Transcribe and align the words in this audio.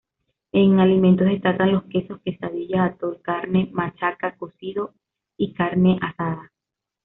En 0.51 0.79
alimentos 0.79 1.27
destacan 1.27 1.73
los 1.73 1.83
quesos, 1.83 2.19
quesadillas, 2.21 2.93
atole, 2.93 3.19
carne, 3.21 3.69
machaca, 3.71 4.35
cocido 4.35 4.95
y 5.37 5.53
carne 5.53 5.99
asada. 6.01 6.51